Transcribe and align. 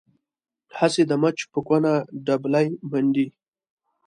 هسې 0.77 1.03
د 1.07 1.11
مچ 1.21 1.37
په 1.51 1.59
کونه 1.67 1.91
ډبلی 2.25 2.67
منډي. 2.89 3.27